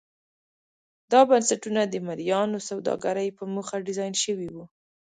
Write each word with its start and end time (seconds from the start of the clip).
دا 1.11 1.21
بنسټونه 1.29 1.81
د 1.87 1.95
مریانو 2.07 2.59
سوداګرۍ 2.69 3.29
په 3.37 3.43
موخه 3.53 3.75
ډیزاین 3.87 4.13
شوي 4.23 4.49
وو. 4.55 4.65